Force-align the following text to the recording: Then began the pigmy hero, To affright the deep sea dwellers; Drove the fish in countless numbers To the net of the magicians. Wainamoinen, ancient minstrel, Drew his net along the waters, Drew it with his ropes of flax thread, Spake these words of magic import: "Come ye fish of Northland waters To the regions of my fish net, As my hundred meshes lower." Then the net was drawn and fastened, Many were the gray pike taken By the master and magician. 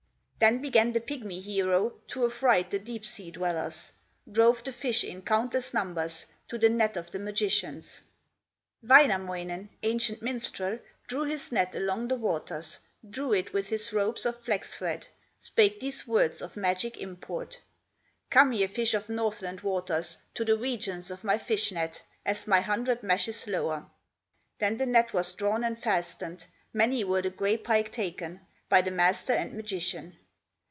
Then 0.43 0.59
began 0.59 0.93
the 0.93 0.99
pigmy 0.99 1.39
hero, 1.39 1.91
To 2.07 2.25
affright 2.25 2.71
the 2.71 2.79
deep 2.79 3.05
sea 3.05 3.29
dwellers; 3.29 3.91
Drove 4.31 4.63
the 4.63 4.71
fish 4.71 5.03
in 5.03 5.21
countless 5.21 5.71
numbers 5.71 6.25
To 6.47 6.57
the 6.57 6.67
net 6.67 6.97
of 6.97 7.11
the 7.11 7.19
magicians. 7.19 8.01
Wainamoinen, 8.81 9.69
ancient 9.83 10.23
minstrel, 10.23 10.79
Drew 11.05 11.25
his 11.25 11.51
net 11.51 11.75
along 11.75 12.07
the 12.07 12.15
waters, 12.15 12.79
Drew 13.07 13.33
it 13.33 13.53
with 13.53 13.69
his 13.69 13.93
ropes 13.93 14.25
of 14.25 14.39
flax 14.41 14.73
thread, 14.75 15.05
Spake 15.39 15.79
these 15.79 16.07
words 16.07 16.41
of 16.41 16.57
magic 16.57 16.97
import: 16.97 17.59
"Come 18.31 18.51
ye 18.51 18.65
fish 18.65 18.95
of 18.95 19.09
Northland 19.09 19.61
waters 19.61 20.17
To 20.33 20.43
the 20.43 20.57
regions 20.57 21.11
of 21.11 21.23
my 21.23 21.37
fish 21.37 21.71
net, 21.71 22.01
As 22.25 22.47
my 22.47 22.61
hundred 22.61 23.03
meshes 23.03 23.45
lower." 23.45 23.85
Then 24.57 24.77
the 24.77 24.87
net 24.87 25.13
was 25.13 25.33
drawn 25.33 25.63
and 25.63 25.77
fastened, 25.77 26.47
Many 26.73 27.03
were 27.03 27.21
the 27.21 27.29
gray 27.29 27.57
pike 27.57 27.91
taken 27.91 28.41
By 28.69 28.81
the 28.81 28.89
master 28.89 29.33
and 29.33 29.53
magician. 29.53 30.17